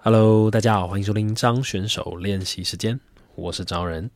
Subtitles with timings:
[0.00, 2.98] Hello，大家好，欢迎收听张选手练习时间，
[3.34, 4.08] 我是张仁。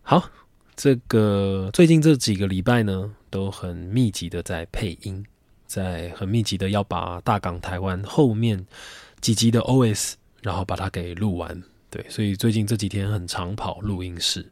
[0.00, 0.30] 好，
[0.74, 5.22] 这个最近这几个礼拜呢，都很密集的在配音，
[5.66, 8.66] 在很密集的要把大港台湾后面
[9.20, 11.62] 几集的 OS，然后把它给录完。
[11.90, 14.50] 对，所以最近这几天很常跑录音室，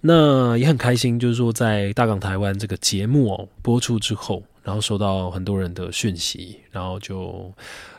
[0.00, 7.50] 那也很开心，就是说在大港台湾这个节目哦播出之后，然后收到很多人的讯息，然后就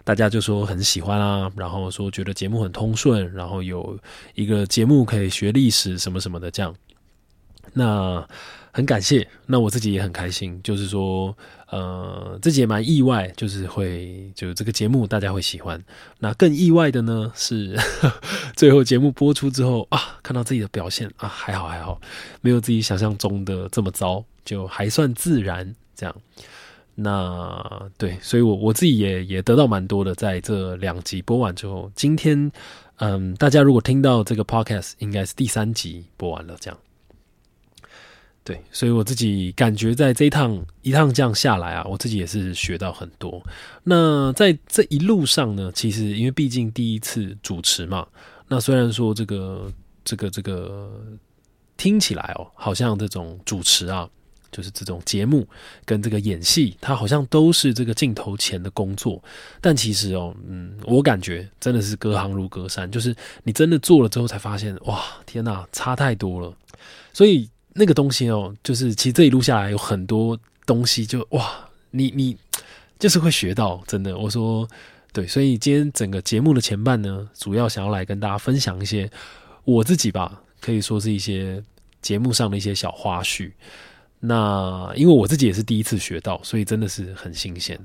[0.04, 3.98] 大家就说很喜欢啊，然后说觉得节目很通顺，然后有
[4.36, 6.76] 一个节目可以学历史什么什么的这样，
[7.74, 8.24] 那
[8.72, 11.36] 很感谢，那我自己也很开心，就是说。
[11.72, 15.80] 呃，自己也蛮意外，就是会就这个节目大家会喜欢。
[16.18, 17.78] 那更意外的呢是，
[18.58, 22.02] 最后节目播出之后啊，看到自己的表现啊，还好还好，
[22.42, 26.16] 没有自己想象中的这么糟，就还算自然这样。
[27.02, 32.52] 那对，所以我我自己也也得到蛮多的，在这两集播完之后，今天
[32.98, 36.78] 嗯，大家如果听到这个 podcast，应该是第三集播完了这样。
[38.44, 43.40] 对，所以我自己感觉在这一趟一趟这样下来啊，我自己也是学到很多。
[43.84, 48.08] 那在这一路上呢，其实因为毕竟第一次主持嘛，
[48.48, 49.72] 那虽然说这个
[50.04, 50.92] 这个这个
[51.78, 54.10] 听起来哦，好像这种主持啊，
[54.52, 55.48] 就是这种节目
[55.86, 59.22] 跟这个演戏，它好像都是这个镜头前的工作，
[59.62, 66.54] 但其实哦，嗯，我感觉真的是隔行如隔山，就是你真的做了之后才发现，哇，天哪，差太多了，
[67.14, 67.50] 所以。
[67.74, 72.36] 那个东西哦，就是其实这一路下来有很多东西，就哇，你你
[72.98, 74.18] 就是会学到，真的。
[74.18, 74.68] 我说
[75.14, 79.10] 对，所以今天整个节目的前半呢，主要想要来跟大家分享一些
[79.64, 81.64] 我自己吧，可以说是一些
[82.02, 83.52] 节目上的一些小花絮。
[84.20, 87.80] 那因为我自己也是第一次学到，所以真的是很新鲜。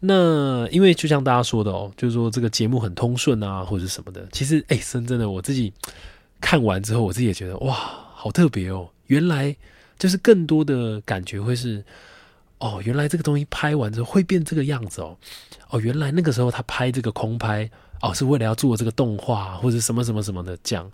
[0.00, 4.26] 那因为就像大家说的哦，就是说这个节目很通顺啊，或者什么的。
[4.32, 5.72] 其实哎，真真的我自己
[6.40, 7.74] 看完之后，我自己也觉得哇，
[8.14, 8.88] 好特别哦。
[9.08, 9.54] 原来
[9.98, 11.84] 就是更多的感觉会是
[12.58, 15.16] 哦，原来这个东西拍完之后会变这个样子哦，
[15.68, 17.70] 哦，原来那个时候他拍这个空拍
[18.00, 20.90] 哦，是为了要做这个动画或者什么什么什么的这样。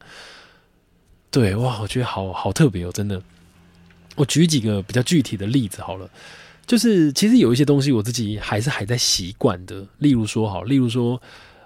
[1.31, 3.23] 对哇，我觉得好好特别哦，真的。
[4.17, 6.11] 我举几个比较具体的例子好了，
[6.67, 11.21] 就是其实有一些东西我自己还是还在习惯的，例如说好，例如说。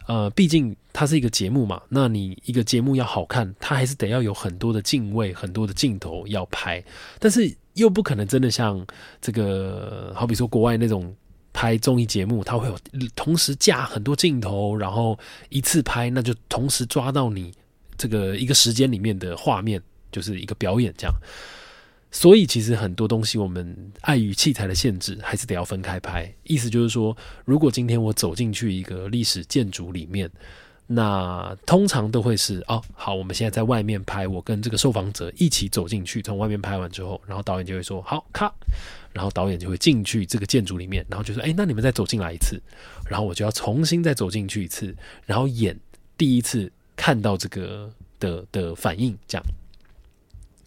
[0.07, 6.83] 呃，毕竟它是一个节目嘛，那你一个节目要好看，它还是得要有很多的镜位、很多的镜头要拍，
[7.21, 8.85] 但是又不可能真的像
[9.21, 11.15] 这个，好比说国外那种
[11.53, 12.77] 拍综艺节目，它会有
[13.15, 15.17] 同时架很多镜头，然后
[15.49, 17.53] 一次拍，那就同时抓到你
[17.97, 19.81] 这个一个时间里面的画面，
[20.11, 21.15] 就是一个表演这样。
[22.13, 26.33] 所以其实很多东西，我们碍于器材的限制，还是得要分开拍。
[26.45, 30.29] 意思就是说，如果今天我走进去一个历史建筑里面，
[30.89, 38.53] 那通常都会是哦，好，我们现在在外面拍，我跟这个受访者一起走进去，从外面拍完之后，然后导演就会说好，卡，
[39.13, 42.61] 然后导演就会进去这个建筑里面，然后就说，哎，那你们再走进来一次，
[43.09, 44.93] 然后我就要重新再走进去一次，
[45.27, 45.79] 然后演
[46.19, 47.89] 第一次看到这个
[48.19, 49.47] 的的反应，这样。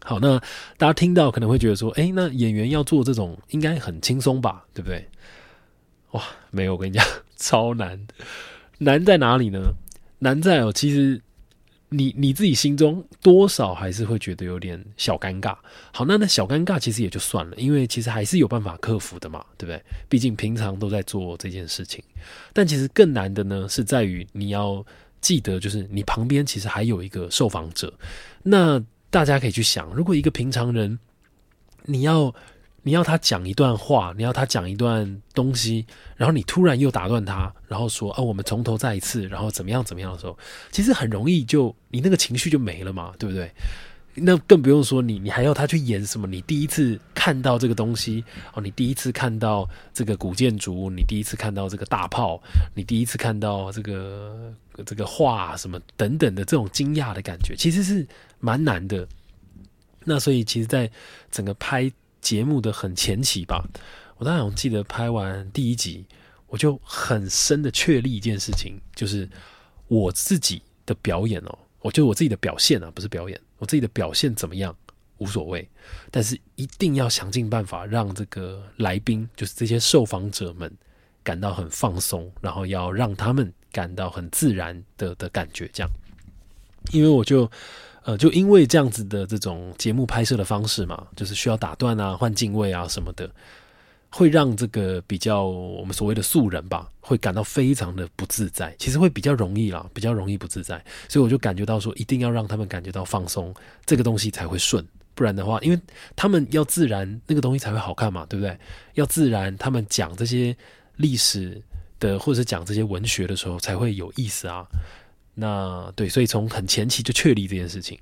[0.05, 0.37] 好，那
[0.77, 5.07] 大家听到可能会觉得说，哎，那演员要做这种应该很轻松吧，对不对？
[6.11, 6.21] 哇，
[6.51, 7.05] 没有，我跟你讲，
[7.37, 8.05] 超难。
[8.79, 9.73] 难在哪里呢？
[10.19, 11.21] 难在哦，其实
[11.87, 15.55] 你你自己心中多少还是会觉得有点小尴尬。
[15.93, 19.81] 好，那那小尴尬其实也就算了，因为其实还是有办法克服的嘛，对不对？
[20.09, 22.03] 毕竟平常都在做这件事情。
[22.51, 24.85] 但其实更难的呢，是在于你要
[25.21, 27.93] 记得，就是你旁边其实还有一个受访者，
[28.43, 28.83] 那。
[29.13, 30.97] 大家可以去想，如果一个平常人，
[31.85, 32.33] 你要
[32.81, 35.85] 你要他讲一段话，你要他讲一段东西，
[36.17, 40.35] 然后你突然又打断他，然后说：“啊，我们从头再一次，然后怎么样怎么样的时候，
[40.71, 43.51] 其实很容易就你那个情绪就没了嘛，对不对？
[44.15, 46.25] 那更不用说你你还要他去演什么？
[46.25, 48.23] 你第一次看到这个东西
[48.55, 52.41] 哦，你第一次看到这个古建筑，你第一次看到这个大炮，
[52.73, 54.51] 你第一次看到这个
[54.87, 58.07] 这个画什么等等的这种惊讶的感觉，其实是。
[58.45, 59.07] 蛮难的，
[60.03, 60.91] 那所以其实，在
[61.31, 63.65] 整个拍节目的很前期吧，
[64.17, 66.05] 我当然记得拍完第一集，
[66.47, 69.29] 我就很深的确立一件事情，就是
[69.87, 74.75] 我自己的表演哦，我就我自己的表现啊，不是表演，我自己的表现怎么样
[75.19, 75.65] 无所谓，
[76.11, 80.69] 但是一定要想尽办法让这个来宾，就是这些受访者们
[81.23, 85.89] 感到很放松，然后要让他们感到很自然的的感觉，这样，
[86.91, 87.49] 因为我就。
[88.03, 93.29] 呃，就因为这样子的这种节目拍摄的方式嘛，就是需要打断啊、换镜位啊什么的，
[94.09, 98.75] 会让这个比较我们所谓的素人吧，会感到非常的不自在。
[98.77, 100.83] 其实会比较容易啦，比较容易不自在。
[101.07, 103.53] 所以我就感觉到说，一定要让他们感觉到放松，
[103.85, 104.85] 这个东西才会顺。
[105.15, 105.79] 不然的话，因为
[106.15, 108.57] 他们要自然，那个东西才会好看嘛，对不对？
[108.95, 110.53] 要自然，他们讲这些
[110.97, 111.61] 历史
[111.99, 114.65] 的，或者是讲这些文学的时候，才会有意思啊。
[115.33, 117.97] 那对，所以从很前期就确立这件事情。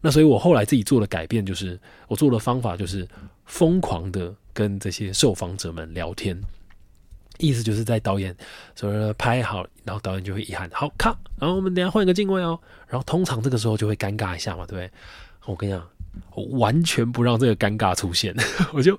[0.00, 1.78] 那所以我后来自己做了改变，就是
[2.08, 3.06] 我做的方法就是
[3.46, 6.38] 疯狂的跟这些受访者们聊天，
[7.38, 8.36] 意思就是在导演
[8.74, 14.90] 说拍好，然后导演就会一喊好卡，然后我们等下换一个镜位哦，然后通常这个时候就会尴尬一下嘛，对不对？
[15.46, 15.86] 我跟你讲。
[16.34, 18.34] 我完全不让这个尴尬出现，
[18.72, 18.98] 我就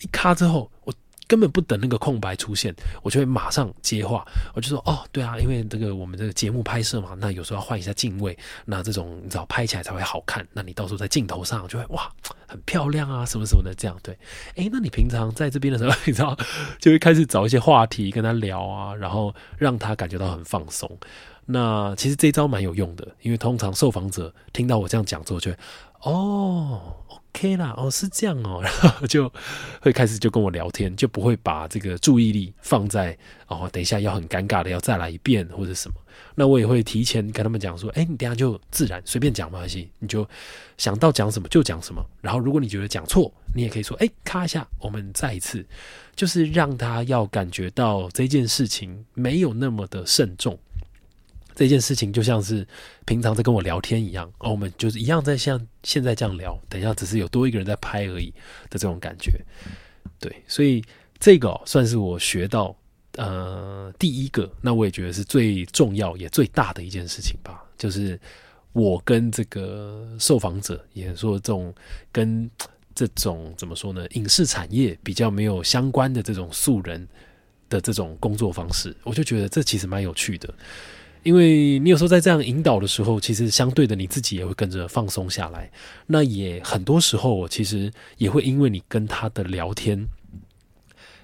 [0.00, 0.94] 一卡之后，我
[1.32, 4.22] 根本不等那个空白出现，我就会马上接话。
[4.52, 8.36] 我就说：“哦，对啊，因为这个我们这个节目拍摄嘛，那有时候要换一下镜位，
[8.66, 10.46] 那这种你知道拍起来才会好看。
[10.52, 12.12] 那你到时候在镜头上就会哇，
[12.46, 14.14] 很漂亮啊，什么什么的这样对。
[14.56, 16.36] 诶，那你平常在这边的时候，你知道
[16.78, 20.98] 就会开始找一些话题跟他聊啊，然后让他感觉到很放松。
[21.46, 25.56] 那其实这招蛮有用的，因为通常受访者听到我这样讲之后，就会。
[26.02, 26.94] 哦
[27.34, 29.32] ，OK 啦，哦是这样哦， 然后就
[29.80, 33.16] 会开始就跟我聊天，就不会把这个注意力放在
[33.48, 35.94] 哦，等一下要很尴尬的要再来一遍或者什么。
[36.34, 40.28] 那我也会提前跟他们讲说，哎，你等下就自然随便讲没关系，你就
[40.76, 42.04] 想到讲什么就讲什么。
[42.20, 45.64] 然后如果你觉得讲错，你也可以说，哎，咔一下，我们再一次，
[46.14, 50.58] 就是让他要感觉到这件事情没有那么的慎重。
[51.54, 52.66] 这件事情就像是
[53.04, 58.30] 平常在跟我聊天一样，哦，我们就是一样在像现在这样聊，等一下只是有多一个人在拍而已
[58.70, 59.32] 的这种感觉，
[60.18, 60.82] 对，所以
[61.18, 62.74] 这个算是我学到
[63.16, 68.18] 呃第一个，那我也觉得是最重要也最大的一件事情吧，就是
[68.72, 71.74] 我跟这个受访者，也说这种
[72.10, 72.50] 跟
[72.94, 77.06] 这种怎么说呢，影视产业比较没有相关的这种素人
[77.68, 80.52] 的这种工作方式，我就觉得这其实蛮有趣的。
[81.22, 85.70] 因为你有时候在这样引导的时候，其实相对的你自己也会跟着放松下来。
[86.06, 90.08] 那也很多时候，其实也会因为你跟他的聊天，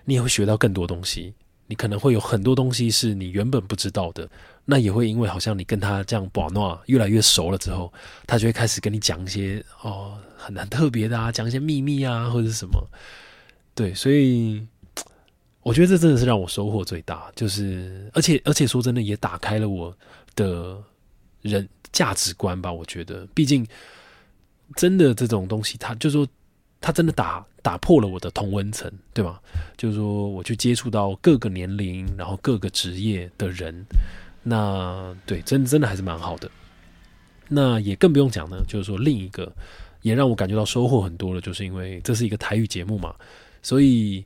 [0.04, 1.34] 你也会学到更多东西。
[1.66, 4.28] 你可能会有很多东西是你原本不知道的。
[4.64, 7.92] 那也会因为好像你跟他这样把诺越来越熟了之后，
[8.26, 12.88] 他就会开始跟你讲一些哦很很特别的啊，讲一些秘密啊或者是什么。
[13.74, 14.66] 对，所以。
[15.68, 19.94] 我觉得这真的是让我收获最大，就是而且而且说真的，也打开了我
[20.34, 20.82] 的
[21.42, 22.72] 人价值观吧。
[22.72, 23.66] 我觉得，毕竟
[24.76, 26.26] 真的这种东西，它就说
[26.80, 29.38] 它真的打打破了我的同温层，对吗？
[29.76, 33.84] 就是说，我去接触到各个年龄，然后各个职业的人，
[34.42, 36.50] 那对，真真的还是蛮好的。
[37.46, 39.52] 那也更不用讲呢，就是说另一个
[40.00, 43.14] 也让我感觉到收获很多了，就是因为这是一个台语节目嘛，
[43.62, 44.24] 所以。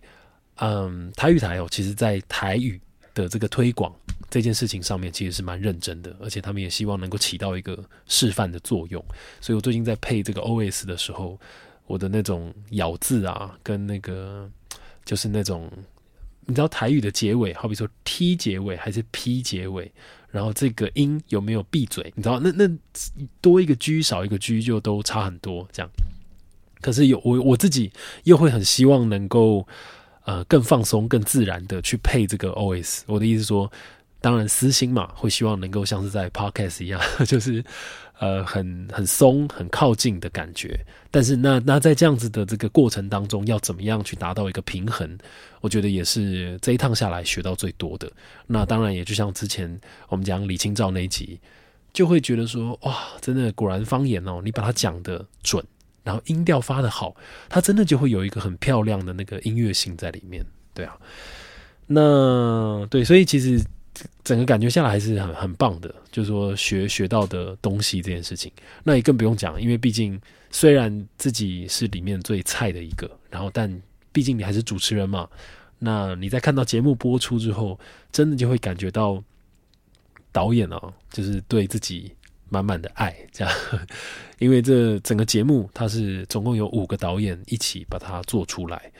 [0.56, 2.80] 嗯，台语台哦，其实，在台语
[3.14, 3.92] 的这个推广
[4.30, 9.02] 这件事情上面，其实是蛮认真的，而且他们也希望能够起到一个示范的作用。
[9.40, 11.40] 所以我最近在配这个 OS 的时候，
[11.86, 14.48] 我的那种咬字啊，跟那个
[15.04, 15.68] 就是那种
[16.46, 19.90] 你知道台语的结尾，好比说 T 结尾还是 P 结尾，
[20.30, 22.70] 然后这个音有没有闭嘴，你知道那那
[23.40, 25.90] 多一个 G 少一个 G 就都差很多这样。
[26.80, 27.90] 可是有我我自己
[28.24, 29.66] 又会很希望能够。
[30.24, 33.02] 呃，更放松、更自然的去配这个 OS。
[33.06, 33.70] 我的意思说，
[34.20, 37.64] 当然私心嘛，会希望能够像是在 Podcast 一样， 就是
[38.20, 40.78] 呃很很松、很靠近的感觉。
[41.10, 45.18] 但是那那在这样子的这个过程当中，要怎么样去达到一个平衡？
[45.60, 48.10] 我觉得也是这一趟下来学到最多的。
[48.46, 51.40] 那当然也就像之前我们讲李清照那一集，
[51.92, 55.64] 就会觉得说，哇，真的果然方言哦，你把它讲的准。
[56.04, 57.14] 然后音调发的好，
[57.48, 60.44] 它真的就会有一个很漂亮的那个音乐性在里面，
[60.74, 60.96] 对啊。
[61.86, 63.62] 那对，所以其实
[64.24, 68.50] 整个感觉下来还是很很棒的，就是说学学到的东西这件事情，
[68.82, 70.18] 那也更不用讲，因为毕竟
[70.50, 75.28] 虽然自己是里面最菜的一个，然后但毕竟你还是主持人嘛，
[75.78, 77.78] 那你在看到节目播出之后，
[78.10, 79.22] 真的就会感觉到
[80.30, 80.80] 导演啊，
[81.10, 82.12] 就是对自己。
[82.52, 83.54] 满满的爱，这样，
[84.38, 88.92] 因为这整个节目它是总共有五个导演一起把它做出来。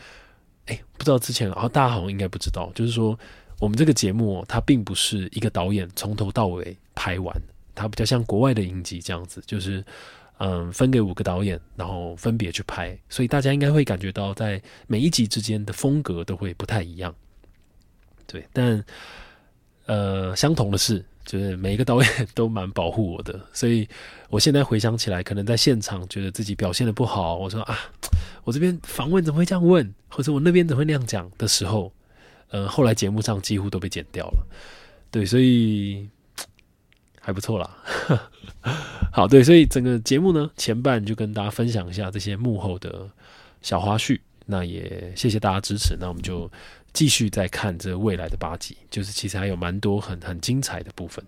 [0.65, 3.19] 哎，不知道之前啊，大家好像应该不知道，就是说
[3.61, 7.37] 我们这个节目它并不是一个导演从头到尾拍完，
[7.75, 9.85] 它比较像国外的影集这样子，就是
[10.39, 17.15] 嗯分给五个导演，然后分别去拍，所以大家应该会感觉到在每一集之间的风格都会不太一样。
[18.27, 18.83] 对，但
[19.85, 21.05] 呃，相同的是。
[21.25, 23.89] 就是每一个导演 都蛮保护我的，所以
[24.29, 27.79] 我现在回想起来，可能在现场觉得自己表现的不好，我说啊，
[28.45, 31.93] 我这边访问怎么会这样问，或者我那边怎么会那样讲的时候，
[32.51, 34.47] 呃，后来节目上几乎都被剪掉了。
[35.11, 36.09] 对，所以
[37.21, 37.77] 还不错啦。
[39.13, 43.09] 好，对，所以整个节目呢，前半就跟大家分享一下这些幕后的
[43.61, 44.19] 小花絮。
[44.47, 45.97] 那也谢谢大家支持。
[46.01, 46.51] 那我们就
[46.93, 51.25] 继续再看这未来的八集，就是其实还有蛮多很很精彩的部分。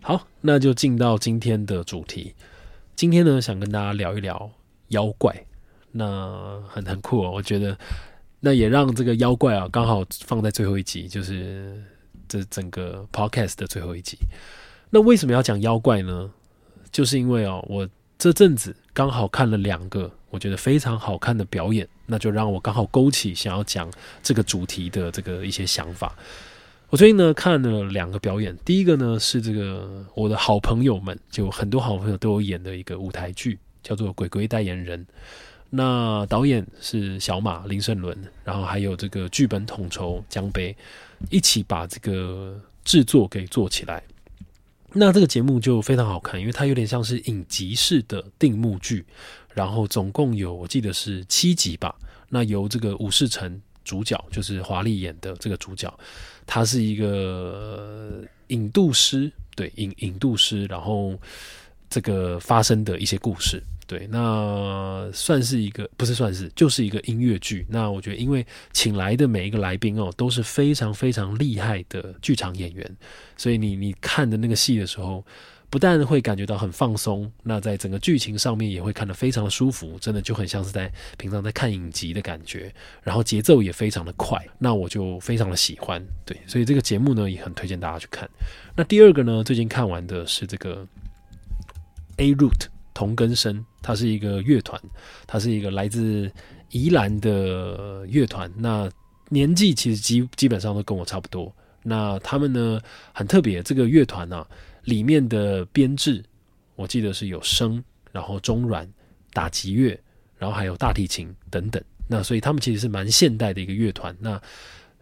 [0.00, 2.34] 好，那就进到今天的主题。
[2.96, 4.50] 今天呢，想跟大家聊一聊
[4.88, 5.34] 妖怪。
[5.92, 7.78] 那很很酷哦，我觉得
[8.40, 11.82] 那也让这个妖怪啊，刚好放在最后一集，就是
[12.26, 14.18] 这整个 podcast 的最后一集。
[14.90, 16.30] 那为什么要讲妖怪呢？
[16.90, 17.88] 就是因为哦，我
[18.18, 26.16] 这阵子刚好看了两个我觉得非常好看的表演，那就让我刚好勾起想要讲这个主题的这个一些想法。
[26.88, 35.04] 我最近呢看了两个表演，第一个呢是这个我的好朋友们，就很多好朋友都有演的一个舞台剧，叫做《鬼鬼代言人》。
[35.68, 40.74] 那导演是小马林胜伦，然后还有这个剧本统筹江杯，
[41.28, 44.02] 一起把这个制作给做起来。
[44.94, 49.04] 那这个节目就非常好看，因为它有点像是影集式的定目剧，
[49.54, 51.94] 然后总共有我记得是七集吧。
[52.28, 55.92] 那由这个武士城主角，就是华丽演的这个主角。
[56.46, 61.18] 他是一个引渡师，对引引渡师，然后
[61.88, 67.66] 这个发生的一些故事，对，那算是一个不是算是就是一个音乐剧。
[67.68, 72.96] 那我觉得，因为请来的每一个来宾哦都是非常非常厉害的剧场演员，
[73.36, 75.22] 所以你你看的那个戏的时候。
[75.68, 82.70] 不但会感觉到很放松，那在整个剧情上面也会看得非常的舒服，真的就很像是在平常在看影集的感觉，
[83.02, 88.28] 然后节奏也非常的快，那我就非常的喜欢，对，所以这个节目呢也很推荐大家去看。
[88.76, 90.86] 那第二个呢，最近看完的是这个
[92.18, 94.80] A Root 同根生，它是一个乐团，
[95.26, 96.30] 它是一个来自
[96.70, 98.90] 宜兰的乐团，那
[99.28, 102.80] 年纪其实基基本上都跟我差不多，那他们呢
[103.12, 104.46] 很特别，这个乐团呢。
[104.84, 106.20] 里面的编制，
[106.74, 107.80] 我记得是有声，
[108.10, 108.84] 然后中阮、
[109.32, 109.96] 打击乐，
[110.36, 111.80] 然后还有大提琴等等。
[112.08, 114.12] 那所以他们其实是蛮现代的一个乐团。
[114.18, 114.42] 那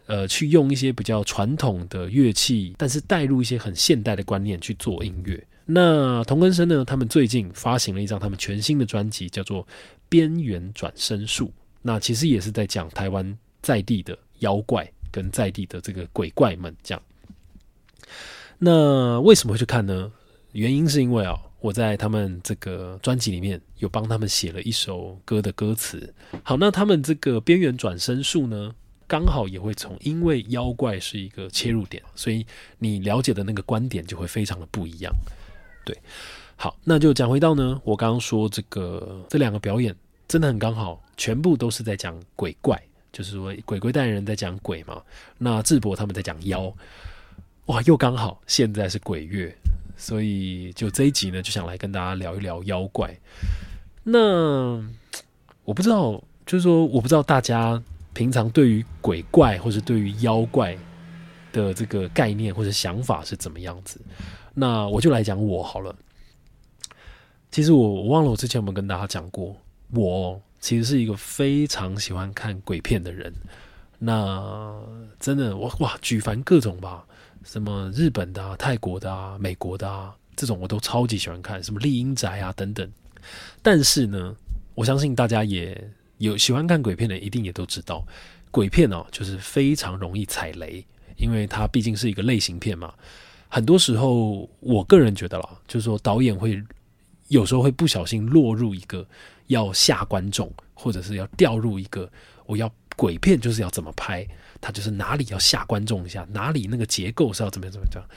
[0.05, 5.43] 呃，去用一些比较传统的乐器，但是带入一些很现代的观念去做音乐。
[5.65, 9.63] 那同根生呢，他们最近发行了一张他们全新的专辑，叫做
[10.09, 11.47] 《边缘转身术》。
[11.81, 17.01] 那其实也是在讲台湾在地的妖怪跟在地的这个鬼怪们这样。
[18.57, 20.11] 那为什么会去看呢？
[20.51, 26.13] 原因是因为啊，我在他们这个专辑里面有帮他们写了一首歌的歌词。
[26.43, 28.75] 好，那他们这个边缘转身术呢，
[29.07, 32.45] 刚好也会从因为妖怪是一个切入点，所以
[32.77, 35.13] 你了解的那个观点就会非常的不一样。
[35.83, 35.97] 对，
[36.55, 39.95] 好，那就讲回到呢，我刚刚说这个这两个表演
[40.27, 45.01] 真的很刚好，全部都是在讲鬼怪，就是说鬼鬼代言人在讲鬼嘛，
[45.37, 46.73] 那智博他们在讲妖。
[47.67, 49.55] 哇，又刚好现在是鬼月，
[49.95, 53.15] 所以就这一集呢，就想来跟大家聊一聊妖怪。
[54.03, 54.83] 那
[55.63, 57.81] 我不知道，就是说，我不知道大家
[58.13, 60.77] 平常对于鬼怪或者对于妖怪
[61.53, 64.01] 的这个概念或者想法是怎么样子。
[64.53, 65.95] 那我就来讲我好了。
[67.51, 69.55] 其实我我忘了我之前有没有跟大家讲过，
[69.91, 73.33] 我其实是一个非常喜欢看鬼片的人。
[73.99, 74.73] 那
[75.19, 77.05] 真的，我哇，举凡各种吧。
[77.43, 82.89] 什么日本的、泰国的啊、美国的啊，这种我都超级喜欢看，什么丽英宅啊等等。
[83.61, 84.35] 但是呢，
[84.75, 88.05] 我相信大家也有喜欢看鬼片的，一定也都知道，
[88.49, 90.85] 鬼片哦，就是非常容易踩雷，
[91.17, 92.93] 因为它毕竟是一个类型片嘛。
[93.53, 96.63] 很多时候，我个人觉得啦，就是说导演会
[97.27, 99.05] 有时候会不小心落入一个
[99.47, 102.09] 要吓观众，或者是要掉入一个
[102.45, 104.25] 我要鬼片就是要怎么拍。
[104.61, 108.09] 他就是哪里要吓观众一下，哪里那个结构是要怎么样怎么样。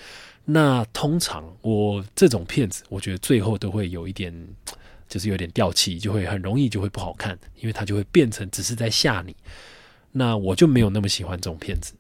[0.45, 4.33] 那通常我这种片子，我觉得最后都会有一点，
[5.09, 9.35] 就是有点掉气，就会很容易就会不好看，因为它就会变成只是在吓你。
[10.13, 11.95] 那我就没有那么喜欢这种片子。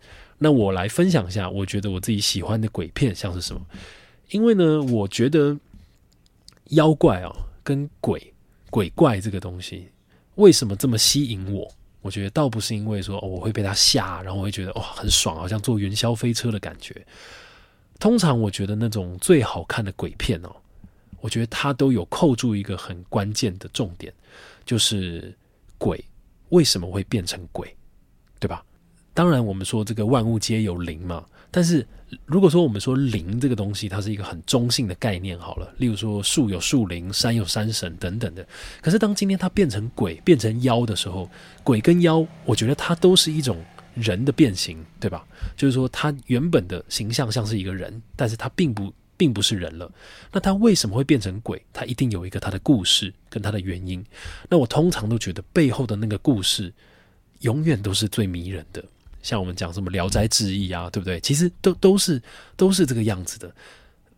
[0.44, 3.62] 那我来分享一下，我觉得我自己喜欢的鬼片像是什么？
[4.28, 5.56] 因为呢，我觉得
[6.64, 8.34] 妖怪哦，跟鬼
[8.68, 9.88] 鬼怪这个东西，
[10.34, 11.66] 为什么这么吸引我？
[12.02, 17.06] 我觉得倒不是因为说我会被他吓，然后我会觉得哇很爽，好像坐云霄飞车的感觉。
[17.98, 20.54] 通常我觉得那种最好看的鬼片哦，
[21.22, 24.12] 我觉得它都有扣住一个很关键的重点，
[24.66, 25.34] 就是
[25.78, 26.04] 鬼
[26.50, 27.74] 为什么会变成鬼，
[28.38, 28.62] 对吧？
[29.14, 31.86] 当然我们说这个万物皆有灵嘛，但是
[32.26, 38.46] 如果说我们说灵这个东西，它是一个很中性的概念，好了，例如说树有树灵，山有山神等等的。
[38.82, 41.30] 可是当今天它变成鬼、变成妖的时候，
[41.62, 45.24] 鬼跟妖，我觉得它都是一种人的变形，对吧？
[45.56, 48.92] 就是说，它原本的形象像是一个人，但是它并不。
[49.16, 49.88] 并不是人了，
[50.32, 51.64] 那它为什么会变成鬼？
[51.72, 54.04] 它一定有一个它的故事跟它的原因。
[54.48, 56.74] 那我通常都觉得背后的那个故事，
[57.42, 58.84] 永远都是最迷人的。
[59.24, 61.18] 像我们讲什么《聊斋志异》啊，对不对？
[61.20, 62.22] 其实都都是
[62.56, 63.52] 都是这个样子的。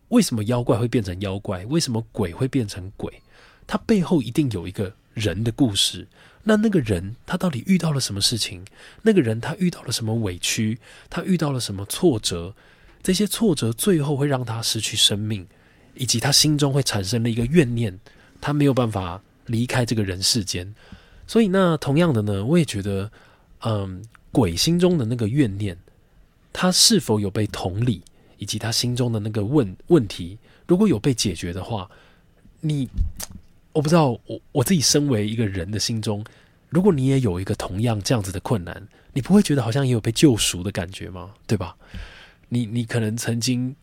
[0.09, 1.65] 为什么妖怪会变成妖怪？
[1.67, 3.21] 为什么鬼会变成鬼？
[3.65, 6.05] 他背后一定有一个人的故事。
[6.43, 8.65] 那那个人他到底遇到了什么事情？
[9.01, 10.77] 那个人他遇到了什么委屈？
[11.09, 12.53] 他遇到了什么挫折？
[13.01, 15.47] 这些挫折最后会让他失去生命，
[15.95, 17.97] 以及他心中会产生了一个怨念，
[18.41, 20.75] 他没有办法离开这个人世间。
[21.25, 23.11] 所以，那同样的呢，我也觉得，
[23.61, 25.77] 嗯，鬼心中的那个怨念，
[26.53, 28.01] 他是否有被同理，
[28.37, 31.89] 以及他心中的那个问问题，如果有被解决的话，
[32.61, 32.87] 你
[33.73, 36.23] 我不知道，我我自己身为一个人的心中，
[36.69, 41.33] 如果你也有一个同样这样子的困难，你不会觉得好像也有被救赎的感觉吗？
[41.47, 41.75] 对吧？
[42.49, 43.75] 你你可能曾经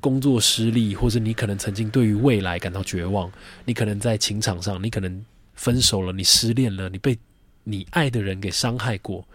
[0.00, 3.30] 工作失利，或者你可能曾经对于未来感到绝望。
[3.64, 7.18] 你可能在情场上，你可能分手了，你失恋了，你被
[7.64, 9.26] 你爱的人给伤害过。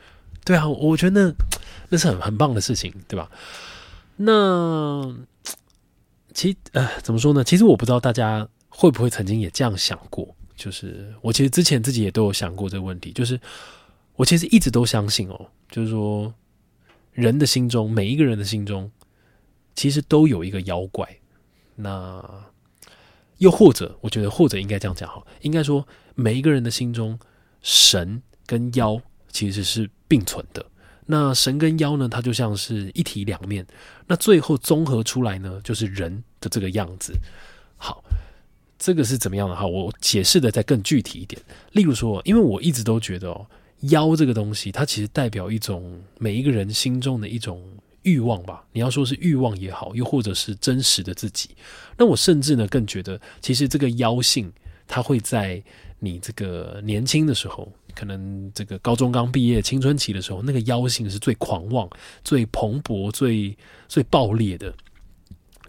[0.46, 1.34] 对啊，我觉得那
[1.90, 3.30] 那是很很棒的事情，对吧？
[4.16, 5.16] 那
[6.34, 7.44] 其呃怎么说呢？
[7.44, 10.36] 其实我不知道大家会不会曾经也这样想过。
[10.56, 13.12] 就是我其实之前自己也都有想过这个问题。
[13.12, 13.40] 就是
[14.16, 16.34] 我其实一直都相信哦，就是说。
[17.14, 18.92] 人的心中，每一个人的心中，
[19.74, 21.18] 其实都有一个妖怪。
[21.74, 22.24] 那
[23.40, 27.18] 又或者，我觉得或者应该这样讲哈，应该说每一个人的心中，
[27.62, 29.00] 神跟妖
[29.32, 30.66] 其实是并存的。
[31.06, 33.66] 那神跟妖呢，它就像是一体两面。
[34.08, 37.14] 那最后综合出来呢，就是人的这个样子。
[37.78, 38.04] 好，
[38.78, 39.66] 这个是怎么样的哈？
[39.66, 41.42] 我解释的再更具体一点。
[41.72, 43.46] 例如说，因为我一直都觉得哦。
[43.92, 47.64] 妖这个东西，它其实代表一种每一个人心中的一种
[48.02, 48.66] 欲望吧。
[48.72, 51.52] 你要说是欲望也好，又或者是真实的自己。
[51.96, 54.52] 那我甚至呢，更觉得其实这个妖性，
[54.88, 55.64] 它会在
[56.00, 61.90] 你这个年轻的时候，可能这个高中刚毕业、青春期的时候，那个妖性是最狂妄、
[62.24, 63.58] 最蓬勃、最
[63.88, 64.74] 最爆裂的。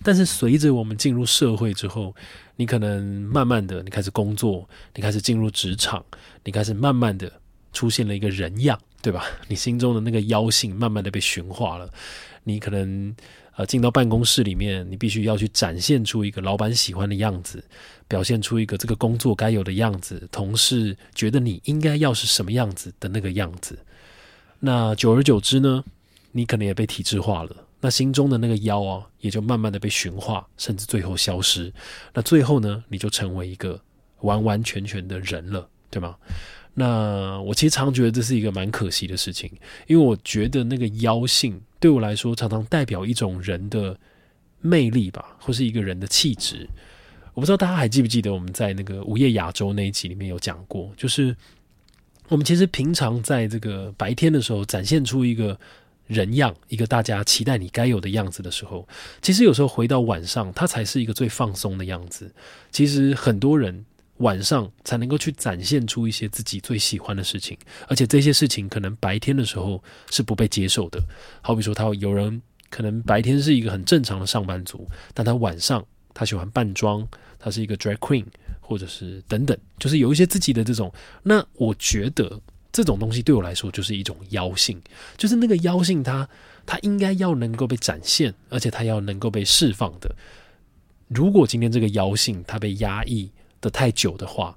[0.03, 2.15] 但是随着我们进入社会之后，
[2.57, 6.05] 你可能慢慢的，你开始工作，你开始进入职场，
[6.45, 7.31] 你开始慢慢的。
[7.71, 9.27] 出现了一个人样，对吧？
[9.47, 11.89] 你心中的那个妖性慢慢的被驯化了。
[12.43, 13.15] 你可能
[13.59, 17.63] 呃进到办公室里面，你必须要去展现出一个老板喜欢的样子，
[18.07, 23.77] 表现出一个这个工作该有的样子，同事觉得你应该要是什么样子的那个样子。
[24.61, 25.85] 那久而久之呢，
[26.31, 27.65] 你可能也被体制化了。
[27.81, 31.73] 那心中的那个妖啊，也就慢慢的被驯化，甚至最后消失。
[32.15, 33.81] 那最后呢，你就成为一个
[34.21, 36.15] 完完全全的人了，对吗？
[36.75, 39.51] 那我其实常觉得这是一个蛮可惜的事情，
[39.89, 43.99] 因为我觉得那个妖性对我来说常常代表一种人的
[44.61, 46.69] 魅力吧，或是一个人的气质。
[47.35, 51.37] 我不知道大家还记不记得我们在那个午夜亚洲那一集里面有讲过，就是
[52.29, 55.59] 我们其实平常在这个白天的时候展现出一个
[56.07, 58.89] 人样，一个大家期待你该有的样子的时候，
[59.23, 62.35] 其实有时候回到晚上，它才是一个最放松的样子。
[62.71, 63.85] 其实很多人。
[64.19, 67.57] 晚上才能够去展现出一些自己最喜欢的事情，
[67.89, 71.01] 而且这些事情可能白天的时候是不被接受的。
[71.41, 77.07] 好比说，他有人可能白天是一个很正常的上班族，但他晚上他喜欢扮装，
[77.39, 78.25] 他是一个 drag queen，
[78.61, 80.93] 或者是等等，就是有一些自己的这种。
[81.23, 82.41] 那我觉得
[82.73, 84.81] 这种东西对我来说就是一种妖性，
[85.17, 86.29] 就是那个妖性，它
[86.67, 90.15] 它应该要能够被展现，而且它要能够被释放的。
[91.07, 94.57] 如果今天这个妖性它被压抑，的太久的话，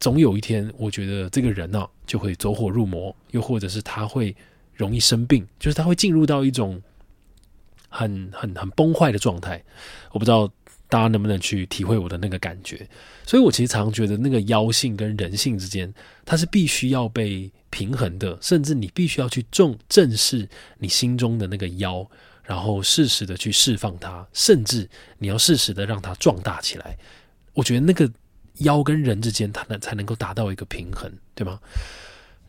[0.00, 4.34] 总有一天，我觉得这个人呢就会走火入魔，又或者是他会
[4.74, 6.82] 容易生病，就是他会进入到一种
[7.88, 9.62] 很很很崩坏的状态。
[10.10, 10.50] 我不知道
[10.88, 12.88] 大家能不能去体会我的那个感觉。
[13.24, 15.92] 所以我其实常常觉得，那个妖性跟人性之间，
[16.24, 22.06] 它是必须要被平衡的，甚至你必须要去重正视你心中的那个妖，
[22.42, 24.88] 然后适时的去释放它，甚至
[25.18, 26.98] 你要适时的让它壮大起来。
[27.54, 28.10] 我觉得那个
[28.58, 31.60] 妖跟人之间，它能才能够达到一个平衡，对吗？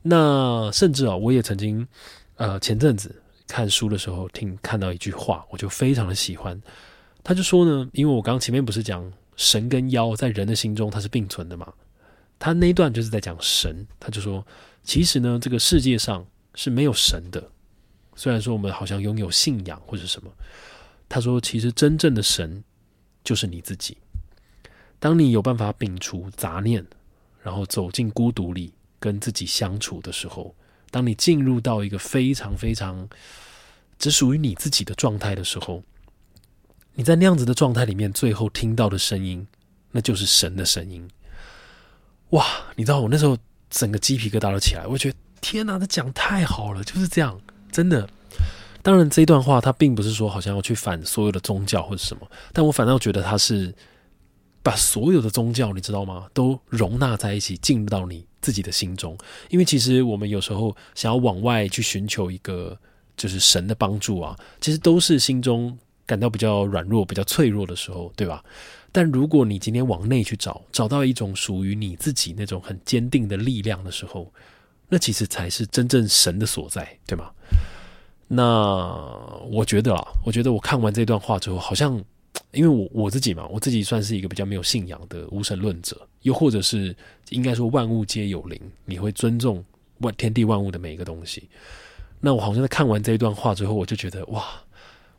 [0.02, 1.88] 那甚至啊，我也曾经
[2.36, 6.62] 呃前阵子看书的时候听看到一句话，我就非常的喜欢。
[7.24, 11.72] 他就说呢，因为我刚刚前面不是讲神跟妖在人的心中它是并存的嘛，
[12.38, 14.46] 他那一段就是在讲神，他就说，
[14.84, 17.42] 其实呢，这个世界上是没有神的。
[18.16, 20.30] 虽然说我们好像拥有信仰或者什么，
[21.08, 22.62] 他说，其实真正的神
[23.24, 23.98] 就是你自己。
[25.04, 26.82] 当你有办法摒除杂念，
[27.42, 30.56] 然后走进孤独里跟自己相处的时候，
[30.92, 33.10] 当你进入到一个非常非常
[34.00, 35.84] 只属于你自己的状态的时候，
[36.94, 39.46] 你在那样子的状态里面，最后听到的声音，
[39.92, 41.06] 那就是神的声音。
[42.30, 42.46] 哇！
[42.78, 43.38] 你知道我那时候
[43.70, 47.38] 整个鸡皮疙瘩都起来，我觉得天哪，他讲太好了，就是这样，
[47.74, 48.08] 真的。
[48.82, 53.76] 当然，这一段话他并不是说好像要去反所有的宗教或者什么，但我反倒觉得他是
[54.63, 59.15] 把所有的宗教，你知道吗，都容纳在一起，进入到你自己的心中。
[59.49, 62.76] 因为其实我们有时候想要往外去寻求一个
[63.17, 68.43] 就是神的帮助啊，其实都是心中感到比较软弱、比较脆弱的时候，对吧？
[68.91, 74.32] 但如果你今天往内去找，找到一种属于你自己那种很坚定的力量的时候，
[74.88, 77.32] 那其实才是真正神的所在，对吗？
[78.28, 78.43] 那
[79.52, 82.04] 我觉得啊，我觉得我看完这段话之后，好像
[82.52, 86.96] 因为我我自己嘛，我自己算是一个比较没有信仰的无神论者，又或者是
[87.30, 89.63] 应该说万物皆有灵，你会尊重
[90.00, 91.50] 万天地万物的每一个东西。
[92.19, 94.46] 那我好像在看完这一段话之后，我就觉得哇，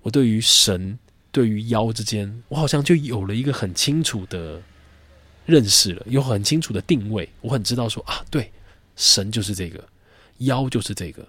[0.03, 0.99] 我对于神
[1.31, 4.63] 对于妖之间，我好像就有了一个很清楚的
[5.45, 7.29] 认识了，有很清楚的定位。
[7.41, 8.51] 我很知道说啊，对，
[8.97, 9.85] 神就是这个，
[10.39, 11.27] 妖就是这个。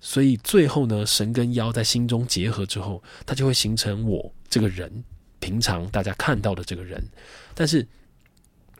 [0.00, 5.04] 所以最后呢，神跟妖在心中结合之后，它就会形成我这个人，
[5.40, 7.02] 平常大家看到的这个人。
[7.54, 7.86] 但是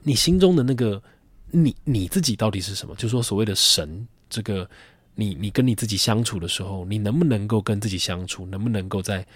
[0.03, 1.03] 你心中的那个
[1.51, 2.95] 你你自己到底是什么？
[2.95, 4.69] 就是说所谓的神，这个
[5.15, 8.47] 你你跟你自己相处的时候，你能不能够跟自己相处？
[8.47, 9.27] 能不能够在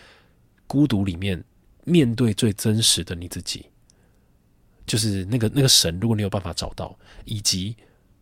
[0.66, 1.42] 孤独里面
[1.84, 3.66] 面对最真实的你自己？
[4.86, 7.74] 就是那个那个神，如果你有办法找到，以及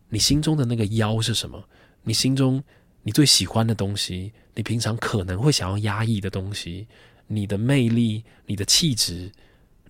[0.09, 1.63] 你心中的那个妖是什么？
[2.01, 2.63] 你心中。
[3.05, 6.87] 你最喜欢的东西，你平常可能会想要压抑的东西，
[7.27, 9.31] 你的魅力、你的气质，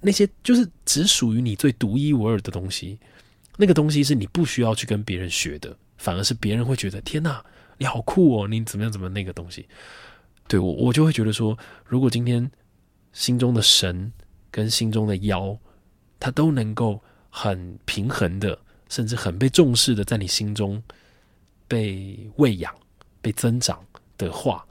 [0.02, 3.00] 那些就是只属于你最独一无二的东西。
[3.58, 7.44] 那个东西是你不需要去跟别人学的，反而是别人会觉得天哪，
[7.78, 9.68] 你好酷哦，你怎么样怎么那个东西。
[10.48, 12.50] 对我，我就会觉得说，如果今天
[13.12, 14.12] 心中的神
[14.50, 15.58] 跟心中的妖，
[16.20, 20.82] 它都能够很平衡的，甚至很被重视的，在你心中
[21.68, 22.74] 被喂养。
[23.24, 23.82] 被增长
[24.18, 24.68] 的话，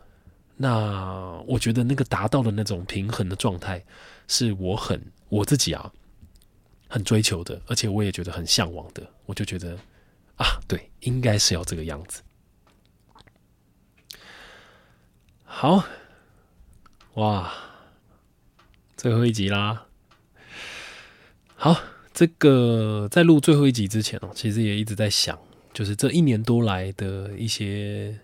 [0.63, 3.85] 那我觉得那个达到的那种平衡的状态，
[4.29, 5.93] 是我很我自己啊
[6.87, 9.03] 很追求的，而且我也觉得很向往的。
[9.27, 9.77] 我就觉得
[10.37, 12.23] 啊，对，应该是要这个样子。
[15.43, 15.85] 好，
[17.15, 17.53] 哇，
[18.97, 19.87] 最后一集啦。
[21.57, 21.77] 好，
[22.15, 25.37] 这个在录最后一集之前哦，其实也一直在想，
[25.75, 28.21] 就是这一年多来的一些。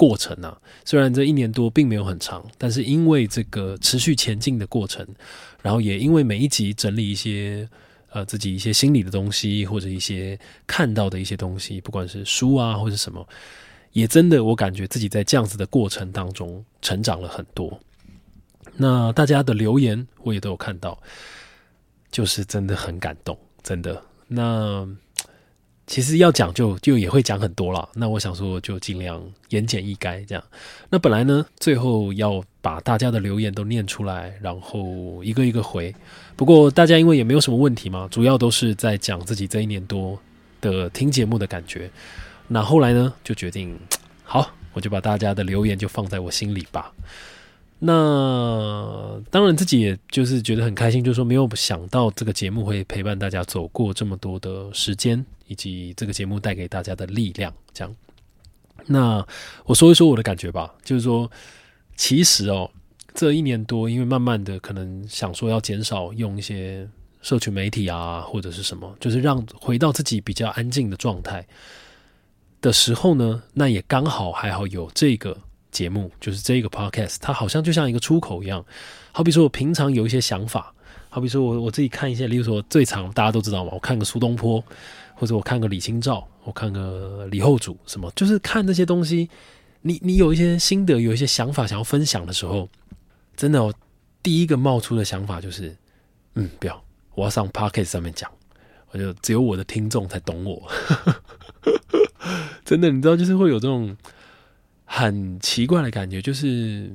[0.00, 5.06] 过程啊，虽然这一年多并没有很长，但是因为这个持续前进的过程，
[5.60, 7.68] 然后也因为每一集整理一些
[8.08, 13.28] 呃自己一些心理的东西，或者一些看到的一些东西，不管是书啊或者什么，
[13.92, 17.78] 也真的我感觉自己在这样子的过程当中成长了很多。
[18.76, 20.98] 那大家的留言我也都有看到，
[22.10, 24.88] 就是真的很感动，真的那。
[25.90, 30.44] 其实要讲就就也会讲很多了，那我想说就尽量言简意赅这样。
[30.88, 35.92] 那本来呢，最后要把大家的留言都念出来，然后一个一个回。
[36.36, 40.16] 不过大家因为也没有什么问题嘛，主要都是在讲自己这一年多
[40.60, 41.90] 的听节目的感觉。
[42.46, 43.76] 那后来呢，就决定
[44.22, 46.92] 好，我就把大家的留言就放在我心里吧。
[47.82, 57.50] 那当然，自己也就是觉得很开心，就是说没有想到这个节目会陪伴大家走过这么多的时间，以及这个节目带给大家的力量。
[57.72, 57.96] 这样，
[58.84, 59.26] 那
[59.64, 61.30] 我说一说我的感觉吧，就是说，
[61.96, 62.70] 其实哦，
[63.14, 66.86] 这一年多，因为慢慢的可能想说要减少用一些
[67.22, 71.46] 社群媒体啊，或者是什么，就是让回到自己比较安静的状态
[72.60, 75.38] 的时候呢，那也刚好还好有这个。
[75.70, 78.64] 节目就是这个 podcast，它好像就像一个出口一样。
[79.12, 80.72] 好比说，我平常有一些想法，
[81.08, 84.62] 好比说我我自己看一些，例如说最常大家都知道嘛，我看个苏东坡，
[85.14, 89.28] 或者我看个李清照，我看个李后主，什么就是看这些东西。
[89.82, 92.68] 你你有一些心得，有一些想法想要分享的时候，
[93.36, 93.72] 真的，
[94.22, 95.74] 第一个冒出的想法就是，
[96.34, 98.30] 嗯，不要，我要上 podcast 上面讲，
[98.90, 100.70] 我就只有我的听众才懂我。
[102.64, 103.96] 真的，你知道，就是会有这种。
[104.92, 106.90] 很奇怪的感觉，就是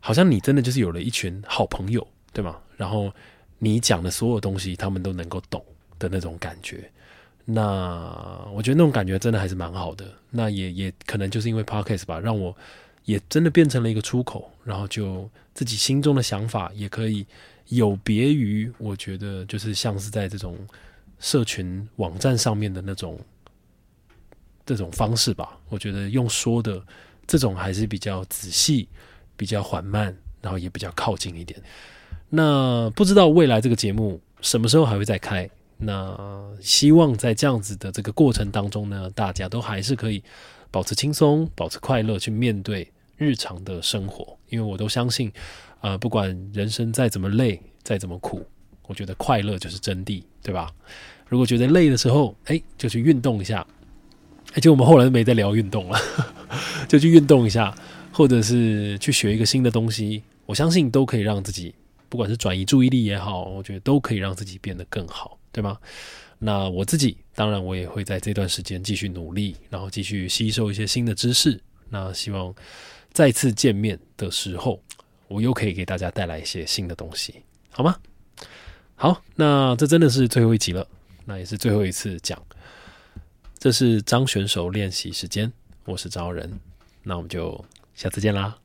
[0.00, 2.58] 好像你真的就是有了一群好朋友，对吗？
[2.76, 3.10] 然后
[3.58, 5.64] 你讲的所有东西，他们都能够懂
[5.98, 6.88] 的那种感觉。
[7.46, 10.04] 那我觉得那种感觉真的还是蛮好的。
[10.30, 12.54] 那也也可能就是因为 podcast 吧，让我
[13.06, 17.26] 也真的变成了一个出口，然后就自己心中的想法也可以
[17.68, 20.54] 有别于我觉得就是像是在这种
[21.18, 23.18] 社群网站上面的那种
[24.76, 25.58] 这种方式吧。
[25.68, 26.82] 我觉得用说的
[27.26, 28.88] 这种还是比较仔细、
[29.36, 31.60] 比较缓慢，然后也比较靠近一点。
[32.28, 35.48] 那不知道未来这个节目什么时候还会再开？
[35.78, 36.16] 那
[36.60, 40.22] 希望在这样子的这个过程当中呢，大家都还是可以
[40.70, 44.36] 保持轻松、保持快乐去面对日常的生活。
[44.48, 45.32] 因为我都相信，
[45.80, 48.44] 呃，不管人生再怎么累、再怎么苦，
[48.86, 50.70] 我觉得快乐就是真谛，对吧？
[51.28, 53.66] 如果觉得累的时候，哎，就去运动一下。
[54.54, 55.98] 而且我们后来没再聊运动了，
[56.88, 57.74] 就去运动一下，
[58.12, 61.74] 或者是去学一个新的东西，我相信都可以让自己。
[62.10, 65.76] 不管是转移注意力也好，我觉得都可以让自己变得更好，对吗？
[66.38, 71.60] 那我自己当然我也会在这段时间继续努力，然后继续吸收一些新的知识。
[71.90, 72.54] 那希望
[73.12, 74.80] 再次见面的时候，
[75.28, 77.94] 我又可以给大家带来一些新的东西，好吗？
[78.94, 80.86] 好，那这真的是最后一集了，
[81.26, 82.42] 那也是最后一次讲。
[83.58, 85.52] 这是张选手练习时间，
[85.84, 86.60] 我是招人，
[87.02, 88.56] 那我们就下次见啦。